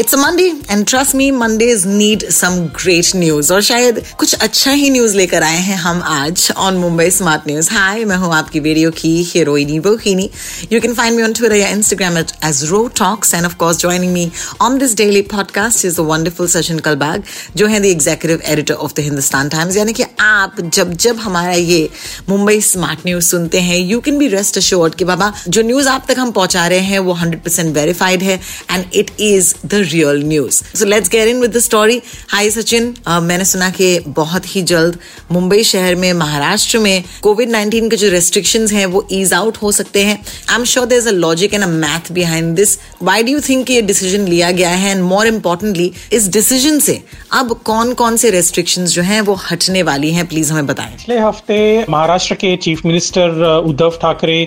It's 0.00 0.14
a 0.14 0.18
Monday 0.18 0.44
and 0.70 0.86
trust 0.86 1.14
me 1.14 1.30
Mondays 1.30 1.86
need 1.86 2.30
some 2.30 2.54
great 2.76 3.16
news 3.16 3.52
और 3.52 3.62
शायद 3.62 4.02
कुछ 4.18 4.34
अच्छा 4.34 4.70
ही 4.70 4.90
न्यूज़ 4.90 5.16
लेकर 5.16 5.42
आए 5.42 5.58
हैं 5.58 5.76
हम 5.76 6.02
आज 6.02 6.52
on 6.56 6.74
Mumbai 6.74 7.10
smart 7.10 7.42
news 7.46 7.70
hi 7.70 8.04
मैं 8.04 8.16
हूँ 8.16 8.34
आपकी 8.34 8.60
वीडियो 8.60 8.90
की 8.90 9.22
हीरोइनी 9.22 9.80
बोहिनी 9.80 10.30
you 10.72 10.80
can 10.80 10.94
find 10.94 11.16
me 11.16 11.22
on 11.22 11.32
Twitter 11.32 11.56
या 11.56 11.68
Instagram 11.68 12.18
at 12.18 12.30
H 12.44 12.64
ro 12.64 12.86
talks 12.88 13.34
and 13.34 13.46
of 13.46 13.54
course 13.54 13.76
joining 13.76 14.12
me 14.12 14.30
on 14.60 14.78
this 14.78 14.96
daily 14.96 15.22
podcast 15.22 15.84
is 15.84 15.96
the 15.96 16.00
wonderful 16.00 16.48
Sachin 16.48 16.78
Kalbag 16.78 17.22
जो 17.56 17.66
है 17.66 17.80
the 17.80 17.84
executive 17.84 18.42
editor 18.44 18.74
of 18.74 18.94
the 18.96 19.00
Hindustan 19.00 19.48
times 19.48 19.76
यानी 19.76 19.92
कि 19.92 20.04
आप 20.20 20.60
जब 20.60 20.92
जब 20.92 21.16
हमारा 21.16 21.52
ये 21.52 21.88
मुंबई 22.28 22.60
स्मार्ट 22.60 23.06
न्यूज़ 23.06 23.24
सुनते 23.24 23.60
हैं 23.60 23.78
you 23.78 24.00
can 24.00 24.18
be 24.18 24.28
rest 24.28 24.56
assured 24.56 24.94
कि 24.94 25.04
बाबा, 25.04 25.32
जो 25.48 25.62
न्यूज़ 25.62 25.88
आप 25.88 26.06
तक 26.08 26.18
हम 26.18 26.30
पहुँचा 26.30 26.66
रहे 26.66 26.78
हैं, 26.78 26.98
वो 26.98 27.12
हंड्रेड 27.12 27.42
परसेंट 27.42 27.74
वेरीफाइड 27.74 28.22
है 28.22 28.40
and 28.70 28.84
it 28.94 29.10
is 29.20 29.54
the 29.66 29.86
real 29.92 30.22
news 30.24 30.62
so 30.78 30.84
let's 30.86 31.08
get 31.08 31.28
in 31.28 31.40
with 31.40 31.56
the 31.56 31.58
story 31.60 32.00
hi 32.28 32.50
Sachin 32.50 32.94
मैंने 33.22 33.44
सुना 33.44 33.70
कि 33.70 33.98
बहुत 34.08 34.54
ही 34.54 34.62
जल्द 34.64 34.98
मुंबई 35.32 35.62
शहर 35.64 35.94
में, 35.94 36.12
महाराष्ट्र 36.14 36.78
में 36.78 37.04
कोविड 37.22 37.50
19 37.50 37.88
के 37.90 37.96
जो 37.96 38.08
रेस्ट्रिक्शंस 38.10 38.72
हैं, 38.72 38.86
वो 38.86 39.06
ईज 39.12 39.32
आउट 39.32 39.56
हो 39.56 39.72
सकते 39.72 40.04
हैं। 40.04 40.18
I 40.50 40.54
am 40.54 40.64
sure 40.64 40.86
there 40.86 41.00
is 41.00 41.08
a 41.08 41.12
logic 41.12 41.54
and 41.54 41.62
a 41.62 41.66
math 41.66 42.12
behind 42.12 42.54
this 42.56 42.78
why 43.02 43.22
do 43.22 43.32
you 43.32 43.40
think 43.48 43.70
ये 43.70 43.82
डिसीज़न 43.82 44.26
लिया 44.28 44.50
गया 44.52 44.70
है? 44.70 44.90
एंड 44.90 45.02
मोर 45.04 45.26
इम्पोर्टेंटली 45.26 45.90
इस 46.12 46.28
डिसीज़न 46.32 46.78
से 46.80 47.00
अब 47.32 47.52
कौन 47.64 47.92
कौन 47.94 48.16
से 48.16 48.30
रेस्ट्रिक्शन 48.30 48.86
जो 48.86 49.02
हैं, 49.02 49.20
वो 49.20 49.34
हटने 49.50 49.82
वाली 49.82 50.12
हैं? 50.12 50.26
प्लीज़ 50.26 50.52
हमें 50.52 50.66
बताएँ। 50.66 50.92
पिछले 50.92 51.18
हफ़्ते 51.18 51.84
महाराष्ट्र 51.90 52.34
के 52.34 52.56
चीफ 52.58 52.84
मिनिस्टर 52.86 53.44
उद्धव 53.66 53.98
ठाकरे 54.02 54.42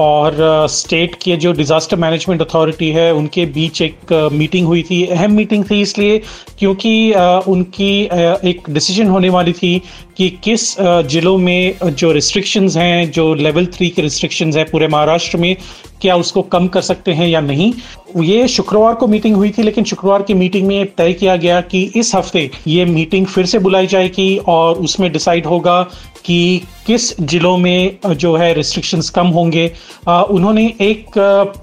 और 0.00 0.66
स्टेट 0.70 1.14
की 1.22 1.36
जो 1.36 1.52
डिज़ास्टर 1.52 1.96
मैनेजमेंट 1.96 2.42
अथॉरिटी 2.42 2.90
है, 2.90 3.12
उनके 3.14 3.46
बीच 3.48 3.82
एक 3.82 4.12
मीटिंग 4.32 4.66
हुई 4.66 4.82
थी, 4.82 5.04
अहम 5.06 5.32
मीटिंग 5.32 5.64
थी 5.70 5.80
इसलिए 5.82 6.20
क्योंकि 6.58 7.12
उनकी 7.48 7.90
एक 8.50 8.70
डिसीज़न 8.70 9.08
होने 9.08 9.28
वाली 9.30 9.52
थी 9.52 9.78
कि 10.16 10.28
किस 10.44 10.74
ज़िलों 10.80 11.36
में 11.38 11.78
जो 11.84 12.12
रिस्ट्रिक्शंस 12.12 12.76
हैं, 12.76 13.10
जो 13.10 13.34
लेवल 13.34 13.66
थ्री 13.66 13.88
के 13.88 14.02
रिस्ट्रिक्शंस 14.02 14.56
हैं 14.56 14.70
पूरे 14.70 14.88
महाराष्ट्र 14.88 15.38
में, 15.38 15.56
क्या 16.00 16.16
उसको 16.16 16.42
कम 16.44 16.66
कर 16.68 16.80
सकते 16.80 17.12
हैं 17.12 17.26
या 17.28 17.40
नहीं? 17.40 17.72
ये 18.16 18.46
शुक्रवार 18.48 18.94
को 18.94 19.06
मीटिंग 19.06 19.36
हुई 19.36 19.50
थी, 19.50 19.62
लेकिन 19.62 19.84
शुक्रवार 19.84 20.22
की 20.22 20.34
मीटिंग 20.34 20.66
में 20.68 20.86
तय 20.96 21.12
किया 21.12 21.36
गया 21.36 21.60
कि 21.62 21.82
इस 21.96 22.14
हफ़्ते 22.14 22.50
ये 22.66 22.84
मीटिंग 22.84 23.26
फिर 23.26 23.46
से 23.46 23.58
बुलाई 23.58 23.86
जाएगी 23.86 24.36
और 24.48 24.78
उसमें 24.78 25.10
डिसाइड 25.12 25.46
होगा 25.46 25.80
कि 26.26 26.62
किस 26.86 27.20
जिलों 27.22 27.56
में 27.58 27.98
जो 28.08 28.34
है 28.36 28.52
रिस्ट्रिक्शंस 28.54 29.10
कम 29.10 29.26
होंगे। 29.28 29.66
उन्होंने 30.06 30.64
एक 30.80 31.18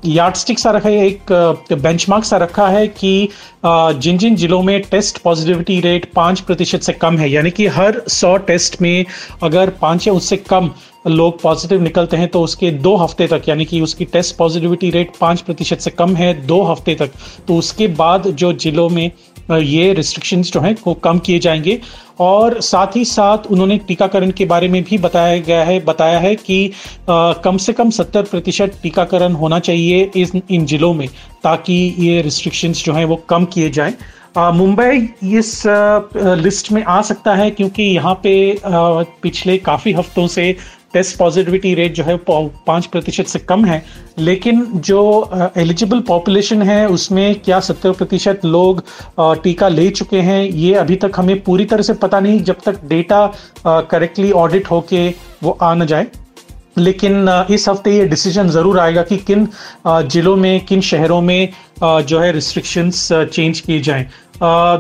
यार्ड 0.05 0.35
स्टिक 0.35 0.59
सा 0.59 0.71
रखा 0.71 0.89
है, 0.89 1.05
एक 1.07 1.31
बेंचमार्क 1.73 2.23
सा 2.25 2.37
रखा 2.37 2.67
है 2.67 2.87
कि 2.89 3.29
जिन 3.65 4.17
जिन 4.17 4.35
जिलों 4.35 4.61
में 4.63 4.81
टेस्ट 4.81 5.21
पॉजिटिविटी 5.23 5.79
रेट 5.81 6.11
पाँच 6.15 6.39
प्रतिशत 6.39 6.81
से 6.81 6.93
कम 6.93 7.17
है, 7.17 7.29
यानी 7.31 7.51
कि 7.51 7.67
हर 7.67 8.01
सौ 8.09 8.35
टेस्ट 8.47 8.81
में 8.81 9.05
अगर 9.43 9.69
पाँच 9.81 10.07
या 10.07 10.13
उससे 10.13 10.37
कम 10.39 10.71
लोग 11.07 11.41
पॉजिटिव 11.41 11.81
निकलते 11.81 12.17
हैं 12.17 12.27
तो 12.27 12.41
उसके 12.41 12.69
दो 12.71 12.95
हफ़्ते 12.95 13.27
तक, 13.27 13.41
यानी 13.49 13.65
कि 13.65 13.81
उसकी 13.81 14.05
टेस्ट 14.05 14.35
पॉजिटिविटी 14.37 14.89
रेट 14.91 15.11
पाँच 15.21 15.41
प्रतिशत 15.41 15.79
से 15.79 15.91
कम 15.91 16.15
है 16.15 16.33
दो 16.47 16.61
हफ़्ते 16.63 16.95
तक 16.95 17.11
तो 17.47 17.55
उसके 17.55 17.87
बाद 17.95 18.27
जो 18.33 18.51
जिलों 18.55 18.89
में 18.89 19.09
ये 19.51 19.93
रिस्ट्रिक्शंस 19.93 20.51
जो 20.51 20.59
हैं 20.59 20.75
वो 20.87 20.93
कम 20.93 21.19
किए 21.19 21.39
जाएँगे। 21.39 21.79
और 22.19 22.59
साथ 22.61 22.95
ही 22.95 23.03
साथ 23.05 23.47
उन्होंने 23.51 23.77
टीकाकरण 23.77 24.31
के 24.31 24.45
बारे 24.45 24.67
में 24.67 24.81
भी 24.83 24.97
बताया 24.97 25.37
गया 25.37 25.63
है 25.63 25.79
बताया 25.85 26.19
है 26.19 26.35
कि 26.35 26.65
आ, 27.09 27.33
कम 27.33 27.57
से 27.57 27.73
कम 27.73 27.89
सत्तर 27.89 28.23
प्रतिशत 28.23 28.79
टीकाकरण 28.83 29.33
होना 29.33 29.59
चाहिए 29.59 30.11
इस 30.15 30.31
इन 30.51 30.65
जिलों 30.65 30.93
में 30.93 31.07
ताकि 31.43 31.73
ये 31.99 32.21
रिस्ट्रिक्शंस 32.21 32.83
जो 32.83 32.93
हैं 32.93 33.05
वो 33.05 33.15
कम 33.29 33.45
किए 33.45 33.69
जाएँ। 33.69 33.93
मुंबई 34.37 35.09
इस 35.37 35.63
लिस्ट 36.17 36.71
में 36.71 36.83
आ 36.83 37.01
सकता 37.01 37.35
है 37.35 37.49
क्योंकि 37.51 37.83
यहाँ 37.83 38.13
पे 38.23 38.61
पिछले 39.23 39.57
काफ़ी 39.57 39.93
हफ्तों 39.93 40.27
से 40.27 40.55
टेस्ट 40.93 41.17
पॉजिटिविटी 41.17 41.73
रेट 41.75 41.93
जो 41.93 42.03
है 42.03 42.17
पाँच 42.27 42.85
प्रतिशत 42.85 43.27
से 43.27 43.39
कम 43.39 43.65
है 43.65 43.83
लेकिन 44.19 44.65
जो 44.75 45.01
एलिजिबल 45.57 45.99
uh, 45.99 46.07
पॉपुलेशन 46.07 46.61
है 46.61 46.87
उसमें 46.87 47.35
क्या 47.35 47.59
सत्तर 47.59 47.91
प्रतिशत 47.91 48.45
लोग 48.45 48.83
uh, 49.19 49.43
टीका 49.43 49.67
ले 49.67 49.89
चुके 49.91 50.19
हैं 50.21 50.43
ये 50.43 50.73
अभी 50.75 50.95
तक 50.95 51.11
हमें 51.17 51.39
पूरी 51.43 51.65
तरह 51.65 51.81
से 51.81 51.93
पता 52.03 52.19
नहीं 52.19 52.43
जब 52.43 52.61
तक 52.65 52.83
डेटा 52.85 53.25
करेक्टली 53.65 54.31
ऑडिट 54.31 54.71
होके 54.71 55.07
वो 55.43 55.57
आ 55.61 55.73
न 55.73 55.85
जाए। 55.85 56.07
लेकिन 56.77 57.27
इस 57.51 57.67
हफ़्ते 57.69 57.91
ये 57.91 58.05
डिसीज़न 58.05 58.49
ज़रूर 58.49 58.79
आएगा 58.79 59.01
कि 59.03 59.17
किन 59.27 59.47
जिलों 59.87 60.35
में 60.35 60.65
किन 60.65 60.81
शहरों 60.81 61.19
में 61.21 61.49
जो 61.83 62.19
है 62.19 62.31
रिस्ट्रिक्शंस 62.31 63.07
चेंज 63.11 63.59
किए 63.59 63.79
जाएँ। 63.81 64.05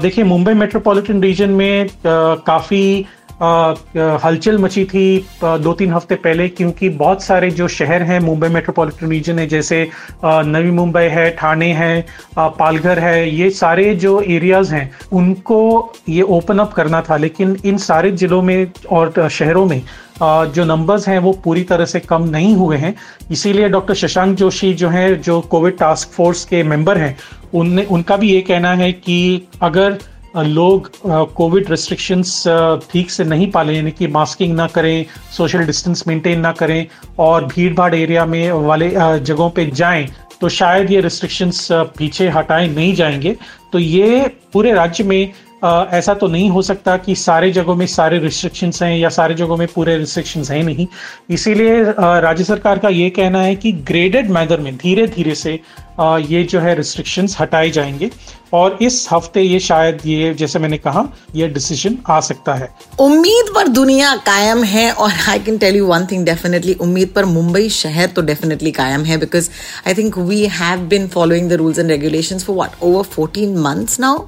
देखिए 0.01 0.23
मुंबई 0.23 0.53
मेट्रोपॉलिटन 0.53 1.21
रीजन 1.23 1.49
में 1.49 1.89
काफ़ी 2.05 3.05
हलचल 3.41 4.57
मची 4.57 4.83
थी 4.85 5.25
दो 5.43 5.73
तीन 5.73 5.91
हफ़्ते 5.93 6.15
पहले, 6.17 6.47
क्योंकि 6.49 6.89
बहुत 6.91 7.23
सारे 7.23 7.49
जो 7.51 7.67
शहर 7.69 8.01
हैं, 8.01 8.19
मुंबई 8.19 8.47
मेट्रोपॉलिटन 8.49 9.09
रीजन 9.09 9.39
है, 9.39 9.47
जैसे 9.47 9.87
नवी 10.25 10.71
मुंबई 10.71 11.03
है, 11.11 11.29
ठाणे 11.31 11.71
है 11.73 12.05
पालघर 12.37 12.99
है, 12.99 13.29
ये 13.31 13.49
सारे 13.51 13.93
जो 13.95 14.19
एरियाज़ 14.21 14.73
हैं, 14.75 14.89
उनको 15.13 15.93
ये 16.09 16.21
ओपन 16.21 16.59
अप 16.59 16.73
करना 16.73 17.01
था, 17.01 17.17
लेकिन 17.17 17.57
इन 17.65 17.77
सारे 17.79 18.11
जिलों 18.13 18.41
में 18.41 18.71
और 18.91 19.27
शहरों 19.29 19.65
में 19.65 19.81
जो 20.21 20.63
नंबर्स 20.65 21.07
हैं, 21.07 21.19
वो 21.19 21.31
पूरी 21.43 21.63
तरह 21.63 21.85
से 21.85 21.99
कम 21.99 22.23
नहीं 22.29 22.55
हुए 22.55 22.77
हैं। 22.77 22.95
इसीलिए 23.31 23.69
डॉक्टर 23.69 23.93
शशांक 23.95 24.35
जोशी 24.37 24.73
जो 24.73 24.89
हैं, 24.89 25.21
जो 25.21 25.39
कोविड 25.41 25.77
टास्क 25.77 26.09
फोर्स 26.09 26.45
के 26.45 26.63
मेंबर 26.63 26.97
हैं, 26.97 27.17
उनने, 27.53 27.83
उनका 27.85 28.17
भी 28.17 28.31
ये 28.31 28.41
कहना 28.41 28.73
है 28.73 28.91
कि 28.93 29.47
अगर 29.61 29.97
लोग 30.35 30.89
कोविड 31.35 31.69
रेस्ट्रिक्शंस 31.69 32.43
ठीक 32.91 33.11
से 33.11 33.23
नहीं 33.23 33.49
पालें, 33.51 33.73
यानी 33.75 33.91
कि 33.91 34.07
मास्किंग 34.07 34.55
ना 34.55 34.67
करें 34.67 35.05
सोशल 35.37 35.65
डिस्टेंस 35.65 36.03
मेंटेन 36.07 36.39
ना 36.39 36.51
करें, 36.51 36.85
और 37.19 37.45
भीड़ 37.45 37.73
भाड़ 37.73 37.93
एरिया 37.95 38.25
में 38.25 38.51
वाले 38.51 38.89
जगहों 39.19 39.49
पे 39.49 39.65
जाएँ 39.71 40.07
तो 40.41 40.49
शायद 40.49 40.91
ये 40.91 41.01
रिस्ट्रिक्शंस 41.01 41.67
पीछे 41.97 42.27
हटाए 42.29 42.67
नहीं 42.67 42.93
जाएँगे। 42.95 43.35
तो 43.73 43.79
ये 43.79 44.27
पूरे 44.53 44.73
राज्य 44.73 45.03
में 45.03 45.31
ऐसा 45.63 46.13
तो 46.13 46.27
नहीं 46.27 46.49
हो 46.49 46.61
सकता 46.61 46.95
कि 46.97 47.15
सारे 47.15 47.51
जगहों 47.51 47.75
में 47.75 47.85
सारे 47.87 48.17
रिस्ट्रिक्शंस 48.19 48.81
हैं 48.83 48.97
या 48.97 49.09
सारे 49.09 49.35
जगहों 49.35 49.57
में 49.57 49.67
पूरे 49.67 49.97
रिस्ट्रिक्शंस 49.97 50.49
हैं 50.51 50.63
नहीं। 50.63 50.87
इसीलिए 51.29 51.83
राज्य 51.89 52.43
सरकार 52.43 52.79
का 52.79 52.89
ये 52.89 53.09
कहना 53.09 53.41
है 53.41 53.55
कि 53.55 53.71
ग्रेडेड 53.87 54.29
मैनर 54.31 54.59
में 54.59 54.75
धीरे 54.77 55.07
धीरे 55.07 55.35
से 55.35 55.53
ये 56.01 56.43
जो 56.43 56.59
है 56.59 56.75
रिस्ट्रिक्शंस 56.75 57.37
हटाए 57.39 57.69
जाएँगे। 57.69 58.09
और 58.53 58.77
इस 58.81 59.07
हफ़्ते 59.11 59.41
ये 59.41 59.59
शायद 59.59 60.01
ये, 60.05 60.33
जैसे 60.33 60.59
मैंने 60.59 60.77
कहा, 60.77 61.03
ये 61.35 61.47
डिसीज़न 61.47 61.97
आ 62.07 62.19
सकता 62.21 62.53
है। 62.53 62.69
उम्मीद 62.99 63.45
पर 63.55 63.67
दुनिया 63.67 64.15
कायम 64.25 64.63
है 64.63 64.91
और 64.93 65.11
I 65.29 65.39
can 65.39 65.57
tell 65.57 65.75
you 65.75 65.85
one 65.87 66.05
thing 66.11 66.25
definitely 66.25 66.73
उम्मीद 66.81 67.11
पर 67.15 67.25
मुंबई 67.25 67.69
शहर 67.71 68.07
तो 68.07 68.21
डेफिनेटली 68.21 68.71
कायम 68.71 69.03
है 69.05 69.17
because 69.17 69.49
I 69.87 69.93
think 69.93 70.17
we 70.19 70.45
have 70.53 70.85
been 70.87 71.07
following 71.07 71.49
the 71.49 71.53
rules 71.53 71.79
and 71.79 71.89
regulation 71.91 72.39
for 72.39 72.55
what 72.55 72.81
over 72.83 73.03
fourteen 73.05 73.57
months 73.59 73.99
now 73.99 74.25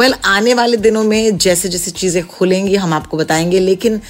well 0.00 0.14
आने 0.26 0.54
वाले 0.54 0.76
दिनों 0.78 1.02
में 1.04 1.38
जैसे 1.38 1.68
जैसे 1.68 1.90
चीज़ें 1.90 2.26
खुलेंगी, 2.26 2.74
हम 2.76 2.92
आपको 2.92 3.16
बताएँगे, 3.16 3.60
लेकिन 3.60 4.00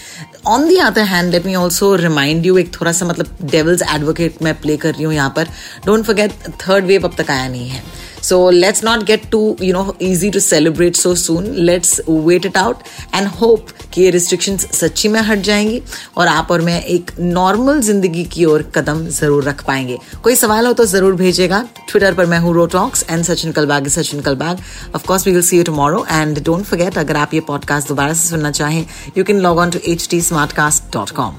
on 0.47 0.69
the 0.69 0.77
other 0.79 1.03
hand 1.05 1.33
let 1.33 1.47
me 1.47 1.55
also 1.55 1.95
remind 1.97 2.47
you 2.47 2.57
एक 2.59 2.75
थोड़ा 2.75 2.93
सा 2.93 3.07
मतलब 3.07 3.49
डेवल्स 3.51 3.83
एडवोकेट 3.95 4.43
मैं 4.43 4.55
प्ले 4.61 4.77
कर 4.77 4.95
रही 4.95 5.05
हूँ 5.05 5.15
यहाँ 5.15 5.33
पर। 5.37 5.49
डोंट 5.87 6.05
फॉरगेट 6.05 6.33
थर्ड 6.61 6.85
वेव 6.85 7.09
अब 7.09 7.15
तक 7.19 7.31
आया 7.31 7.49
नहीं 7.49 7.69
है। 7.69 7.83
So 8.23 8.37
let's 8.47 8.83
not 8.83 9.05
get 9.05 9.31
too, 9.31 9.57
you 9.59 9.73
know, 9.73 9.97
easy 10.01 10.31
to 10.31 10.41
celebrate 10.41 10.97
so 10.97 11.15
soon. 11.17 11.49
Let's 11.67 12.01
wait 12.07 12.45
it 12.45 12.57
out 12.57 12.85
and 13.13 13.29
hope 13.41 13.73
कि 13.93 14.03
ये 14.03 14.11
रिस्ट्रिक्शंस 14.11 14.67
सच्ची 14.75 15.09
में 15.09 15.21
हट 15.21 15.39
जाएँगी 15.49 15.81
और 16.17 16.29
आप 16.29 16.51
और 16.51 16.61
मैं 16.69 16.81
एक 16.85 17.11
नॉर्मल 17.21 17.81
ज़िंदगी 17.81 18.25
की 18.35 18.45
ओर 18.45 18.63
कदम 18.75 19.05
ज़रूर 19.09 19.45
रख 19.45 19.65
पाएँगे 19.67 19.99
कोई 20.23 20.37
सवाल 20.37 20.67
हो 20.67 20.73
तो 20.73 20.85
ज़रूर 20.85 21.15
भेजेगा 21.17 21.61
ट्विटर 21.91 22.15
पर 22.15 22.27
मैं 22.27 22.39
हूँ 22.39 22.55
rotalks 22.55 23.05
and 23.11 23.25
Sachin 23.25 23.53
Kalbag 23.53 23.89
Sachin 23.97 24.21
Kalbag 24.21 24.61
of 24.95 25.07
course 25.07 25.27
we 25.27 25.33
will 25.33 25.43
see 25.43 25.59
you 25.59 25.65
tomorrow 25.65 26.05
and 26.11 26.43
don't 26.45 26.65
forget 26.65 26.99
अगर 26.99 27.17
आप 27.17 27.35
ये 27.35 27.41
पॉडकास्ट 27.49 27.89
दोबारा 27.89 28.13
से 28.13 28.29
सुनना 28.29 28.51
चाहें 28.51 28.85
you 29.17 29.25
can 29.25 29.41
log 29.41 29.59
on 29.59 29.71
to 29.71 29.81
H 29.93 30.09
T 30.11 30.21
Smartcast 30.63 30.93
dot 30.93 31.11
com 31.21 31.37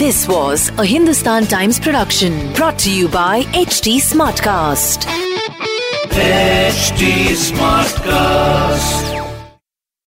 This 0.00 0.18
was 0.28 0.64
a 0.76 0.84
Hindustan 0.84 1.46
Times 1.46 1.80
production 1.80 2.40
brought 2.52 2.78
to 2.80 2.92
you 2.92 3.08
by 3.08 3.44
HT 3.60 3.96
Smartcast. 4.08 5.25
HD 6.16 7.36
Smartcast. 7.36 9.15